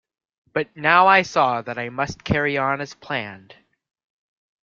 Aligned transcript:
But 0.51 0.75
now 0.75 1.05
I 1.05 1.21
saw 1.21 1.61
that 1.61 1.77
I 1.77 1.89
must 1.89 2.23
carry 2.23 2.57
on 2.57 2.81
as 2.81 2.95
planned. 2.95 3.53